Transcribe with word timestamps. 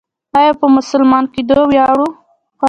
آیا 0.39 0.53
په 0.59 0.67
مسلمان 0.77 1.25
کیدو 1.33 1.59
ویاړو؟ 1.69 2.07